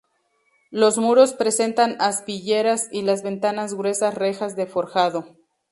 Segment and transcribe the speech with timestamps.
[0.71, 5.37] Los muros presentan aspilleras y las ventanas gruesas rejas de forjado.